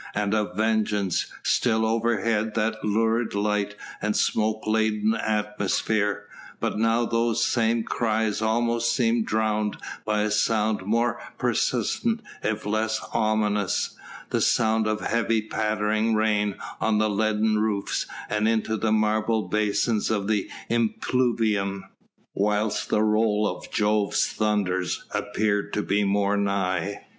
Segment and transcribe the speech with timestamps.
[0.15, 6.25] and of "Vengeance!" Still overhead that lurid light and smoke laden atmosphere.
[6.59, 12.99] But now those same cries seemed almost drowned by a sound more persistent if less
[13.13, 13.95] ominous:
[14.31, 20.27] the sound of heavy pattering rain on leaden roofs and into the marble basin of
[20.27, 21.83] the impluvium,
[22.33, 27.05] whilst the roll of Jove's thunders appeared to be more nigh.